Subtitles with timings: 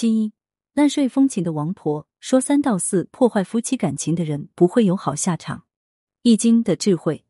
[0.00, 0.32] 其一，
[0.74, 5.64] 烂睡风情的王婆说三道四，破坏夫妻感情的人不会有好下场。
[6.22, 7.24] 易经的智慧，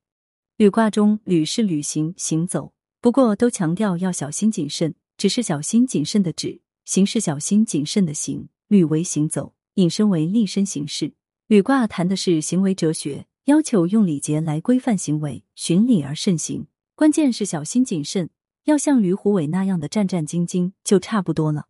[0.58, 11.14] 履卦中履是旅行行走，不过都强调要小心谨慎，只是小心谨慎的止，行是小心谨慎的行，履为行走，引申为立身行事。
[11.46, 16.66] 履卦谈的是行为哲学，要求用礼节来规范行为，循礼而慎行。
[16.94, 18.28] 关键是小心谨慎，
[18.64, 21.67] 要像驴虎伟那样的战战兢兢，就差不多了。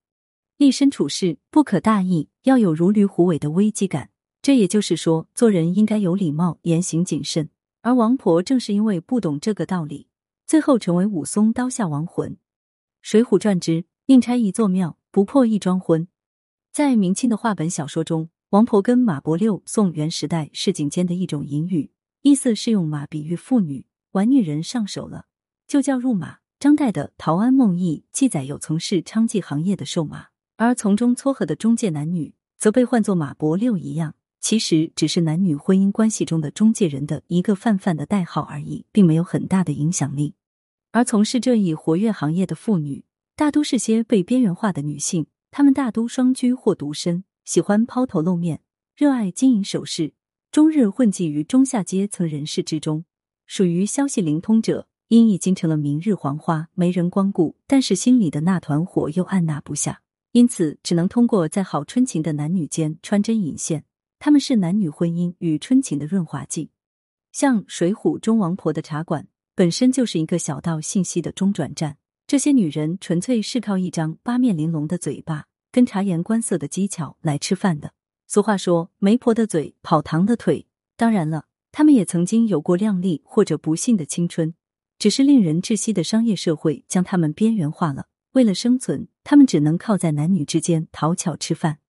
[0.59, 4.11] 立身处世不可大意，要有如履虎尾的危机感。
[4.43, 7.49] 这也就是说，做人应该有礼貌，言行谨慎。
[7.83, 10.09] 而王婆正是因为不懂这个道理，
[10.49, 12.33] 最后成为武松刀下亡魂。
[13.03, 16.09] 《水浒传》之宁拆一座庙，不破一桩婚。
[16.73, 23.87] 在明清的话本小说中，王婆跟马伯六、宋元时代市井间的一种隐语，意思是用马比喻妇女。
[24.11, 25.27] 玩女人上手了，
[25.69, 26.39] 就叫入马。
[26.59, 30.28] 张岱的《陶庵梦忆》记载有从事娼妓行业的瘦马，
[30.59, 40.35] 而从中撮合的中介男女，则被唤作马伯六一样，其实只是男女婚姻关系中的中介人的一个泛泛的代号而已，并没有很大的影响力。
[40.91, 43.05] 而从事这一活跃行业的妇女，
[43.37, 48.61] 大都是些被边缘化的女性，她们大都双居或独身，喜欢抛头露面，
[48.97, 50.13] 热爱金银首饰，
[50.51, 53.05] 终日混迹于中下阶层人士之中。
[53.47, 63.85] 属于消息灵通者，因已经成了明日黄花，没人光顾，但是心里的那团火又按捺不下，因此只能通过在好春情的男女间穿针引线。
[64.19, 66.71] 他们是男女婚姻与春情的润滑剂。
[67.33, 71.97] 像《水浒》中王婆的茶馆，本身就是一个小道信息的中转站。
[72.27, 77.93] 这些女人纯粹是靠一张八面玲珑的嘴巴，跟察言观色的技巧来吃饭的。
[78.27, 81.45] 俗话说：“媒婆的嘴，跑堂的腿。”当然了。
[81.71, 84.55] 他们也曾经有过靓丽或者不幸的青春，
[84.99, 88.07] 只是令人窒息的商业社会将他们边缘化了。
[88.33, 91.81] 为了生存，他们只能靠在男女之间讨巧吃饭。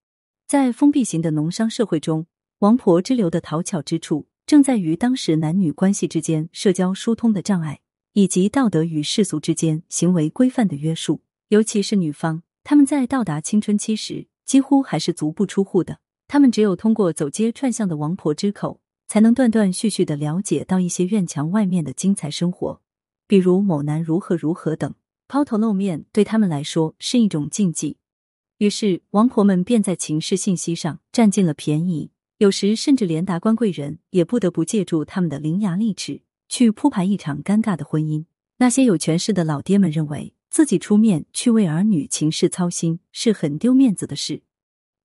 [0.45, 7.79] 在封闭型的农商社会中，王婆之流的讨巧之处，正在于当时男女关系之间社交疏通的障碍，
[8.11, 11.21] 以及道德与世俗之间行为规范的约束。
[11.47, 15.99] 尤其是女方，他们在到达青春期时，几乎还是足不出户的。
[16.27, 18.81] 他们只有通过走街串巷的王婆之口。
[19.07, 22.79] 才能断断续续的了解到一些院墙外面的精彩生活，
[23.25, 24.93] 比如某男如何如何等。
[25.29, 27.97] 抛头露面对他们来说是一种禁忌，
[28.57, 32.09] 于是王婆们便在情事信息上占尽了便宜，
[32.39, 38.25] 有时甚至连达官贵人也不得不借助他们的伶牙俐齿去铺排一场尴尬的婚姻。
[38.57, 44.41] 那些有权势的老爹们认为自己出面去为儿女情事操心是很丢面子的事，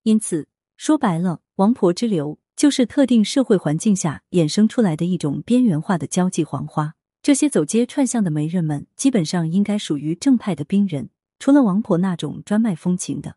[0.04, 0.48] 因此
[0.78, 2.38] 说白了，王婆之流。
[2.56, 6.94] 就是特定社会环境下衍生出来的一种边缘化的交际黄花。
[7.24, 11.08] 这些走街串巷的媒人们，基本上应该属于正派的兵人，
[11.38, 13.36] 除了王婆那种专卖风情的。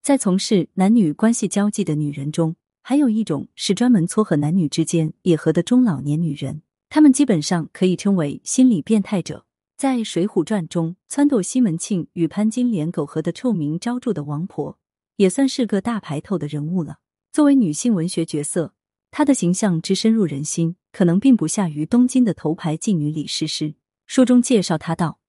[0.00, 9.44] 在从事男女关系交际的女人中，还有一种是专门撮合男女之间野合的中老年女人，她们基本上可以称为心理变态者。
[9.76, 14.78] 在《水浒传》中，撺掇西门庆与潘金莲苟合的臭名昭著的王婆，
[15.16, 17.00] 也算是个大牌头的人物了。
[17.30, 18.72] 作为女性文学角色，
[19.10, 23.74] 她的形象之深入人心，可能并不下于东京的头牌妓女李师师。
[24.06, 25.20] 书中介绍她道：“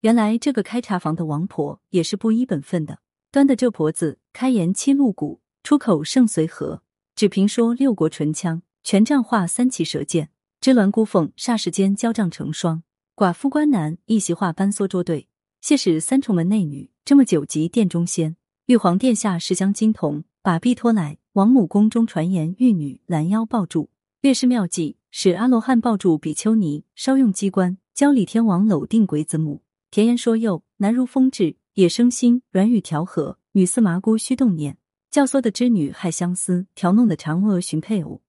[0.00, 2.98] 原来这个开茶房的王婆也是不依本分的，
[3.30, 6.82] 端的这婆子开颜七露骨，出口胜随和，
[7.14, 12.82] 只凭说六国唇枪，全仗画三奇舌剑，芝鸾孤凤霎时间交账成双。
[13.14, 15.28] 寡妇关男一席话班梭捉对，
[15.60, 18.36] 谢使三重门内女，这么九级殿中仙。
[18.66, 23.88] 玉皇殿下是将金童，把婢拖来。”王母宫中传言，玉女拦腰抱住，
[24.20, 29.62] 略施妙计，使阿罗汉抱住比丘尼，稍用机关，教李天王搂定鬼子母。
[29.90, 34.76] 甜言说诱，男如风致，野生心，软语调和，女似麻姑须动念，
[35.10, 38.20] 教唆的织女害相思，调弄的嫦娥寻配偶。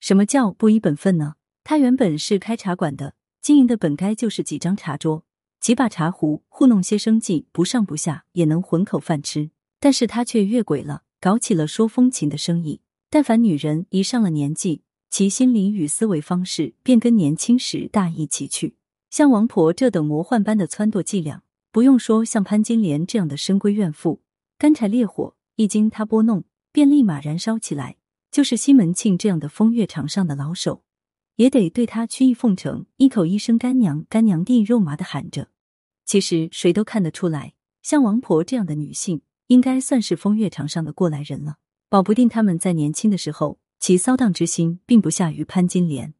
[0.00, 1.34] 什么叫不依本分呢？
[1.62, 5.26] 他原本是开茶馆的，经营的本该就是几张茶桌，
[5.60, 9.50] 几把茶壶，糊弄些生计，不上不下也能混口饭吃。
[9.78, 11.02] 但是他却越轨了。
[11.20, 12.80] 搞起了说风情的生意。
[13.08, 18.76] 但凡女人一上了年纪，其心理与思维方式便跟年轻时大异其趣。
[19.10, 24.20] 像王婆这等魔幻般的撺掇伎俩，不用说，像潘金莲这样的深闺怨妇，
[24.58, 27.96] 干柴烈火一经她拨弄，便立马燃烧起来。
[28.32, 30.82] 就是西门庆这样的风月场上的老手，
[31.36, 35.48] 也得对他曲意奉承，一口一声干娘、干娘地肉麻的喊着。
[36.04, 39.22] 其实谁都看得出来，像王婆这样的女性。
[39.48, 41.56] 应该算是风月场上的过来人了，
[41.88, 46.14] 保不定他们在年轻的时候，其骚荡之心并不下于潘金莲。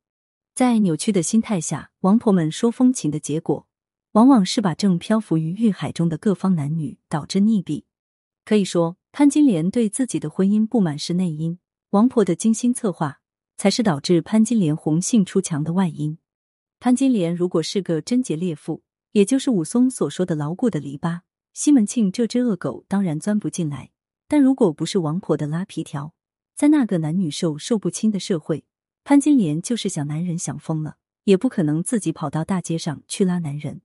[0.55, 3.67] 在扭曲的心态下，王婆们说风情的结果，
[4.13, 7.85] 往往是把正漂浮于欲海中的各方男女导致溺毙。
[8.45, 11.59] 可以说，潘金莲对自己的婚姻不满是内因，
[11.91, 13.21] 王婆的精心策划
[13.57, 16.19] 才是导致潘金莲红杏出墙的外因。
[16.79, 18.83] 潘金莲如果是个贞洁烈妇，
[19.13, 21.21] 也就是武松所说的牢固的篱笆，
[21.57, 23.91] 西门庆这只恶狗当然钻不进来。
[24.29, 26.13] 但如果不是王婆的拉皮条，
[26.55, 28.67] 在那个男女授受不亲的社会，
[29.05, 33.81] 潘金莲就是想男人想疯了，也不可能自己跑到大街上去拉男人。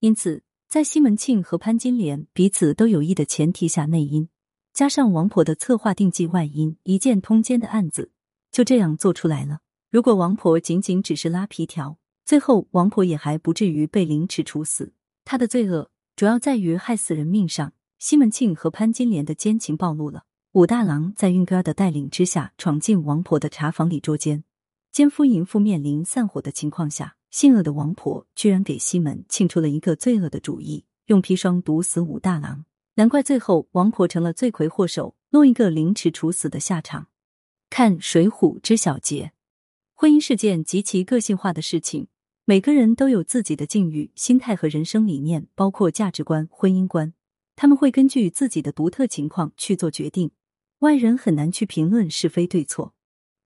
[0.00, 4.28] 因此，在西门庆和潘金莲彼此都有意的前提下，内因
[4.74, 8.12] 加上王婆的策划定计外因，一箭通奸的案子
[8.52, 9.60] 就这样做出来了。
[9.90, 11.96] 如果王婆仅仅只是拉皮条，
[12.26, 14.92] 最后王婆也还不至于被凌迟处死。
[15.24, 17.74] 她的罪恶主要在于害死人命上。
[17.98, 20.24] 西门庆和潘金莲的奸情暴露了。
[20.52, 24.44] 武大郎在运哥的带领之下，闯进王婆的茶房里捉奸。
[24.92, 32.64] 奸夫淫妇面临散伙的情况下，性恶的王婆居然给西门庆出了一个罪恶的主意，用砒霜毒死武大郎。
[32.94, 37.08] 难怪最后王婆成了罪魁祸首，弄一个凌迟处死的下场。
[37.68, 39.32] 看《水浒》知小节，
[39.94, 42.08] 婚姻是件极其个性化的事情，
[42.48, 47.12] 每个人都有自己的境遇、心态和人生理念，包括价值观、婚姻观。
[47.56, 50.30] 他们会根据自己的独特情况去做决定，
[50.78, 52.94] 外人很难去评论是非对错。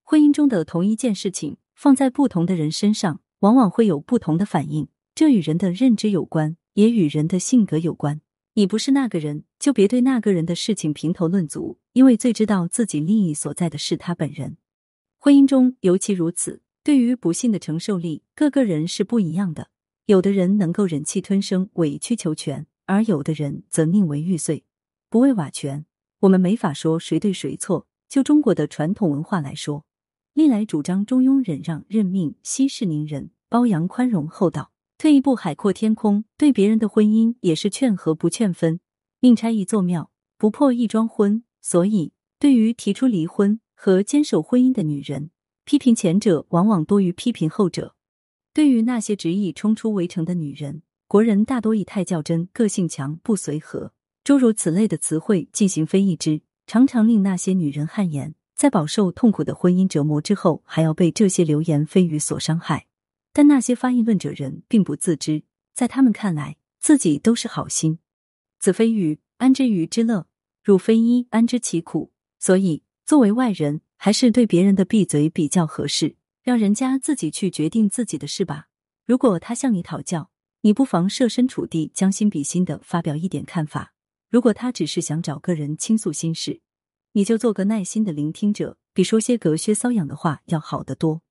[0.02, 4.88] 婚姻中的同一件事情放在不同的人身上，往往会有不同的反应。
[5.14, 8.20] 这与人的认知有关，也与人的性格有关。
[8.52, 14.58] 你不是那个人，就别对那个人的事情评头论足，因为最知道自己利益所在的是他本人。
[15.16, 16.60] 婚姻中尤其如此，
[16.90, 19.68] 对于不幸的承受力，各个人是不一样的。
[20.06, 22.66] 有的人能够忍气吞声，委曲求全。
[22.86, 24.64] 而有的人则宁为玉碎，
[25.08, 25.86] 不为瓦全。
[26.18, 27.86] 我们没法说谁对谁错。
[28.08, 29.84] 就中国的传统文化来说，
[30.34, 34.72] 历来主张中庸、忍让、认命、息事宁人、包养、宽容、厚道。
[34.98, 36.24] 退一步，海阔天空。
[36.36, 38.80] 对别人的婚姻也是劝和不劝分，
[39.20, 41.44] 宁拆一座庙，不破一桩婚。
[41.60, 45.30] 所以，对于提出离婚和坚守婚姻的女人，
[45.70, 47.94] 批评前者往往多于批评后者。
[48.52, 50.82] 对于那些执意冲出围城的女人。
[51.06, 53.92] 国人大多以太较真、个性强、不随和
[54.24, 58.34] 诸如此类的词汇进行非议之，常常令那些女人汗颜。
[58.56, 62.88] 在饱受痛苦的婚姻折磨之后，还要被这些流言蜚语所伤害。
[63.32, 68.00] 但那些发议论者人并不自知，在他们看来，自己都是好心。
[68.58, 70.26] 子非鱼，安知鱼之乐？
[70.64, 72.10] 汝非衣，安知其苦？
[72.40, 76.14] 所以，作为外人，还是对别人的闭嘴比较合适，
[76.44, 78.68] 让人家自己去决定自己的事吧。
[79.04, 80.30] 如果他向你讨教，
[80.60, 83.94] 你不妨设身处地、将心比心的发表一点看法。
[84.28, 86.60] 如果他只是想找个人倾诉心事，
[87.14, 91.22] 你就做个耐心的聆听者，比说些隔靴搔痒的话要好得多。